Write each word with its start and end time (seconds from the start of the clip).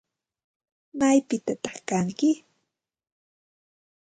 ¿Maypitataq 0.99 1.77
kanki? 1.87 2.29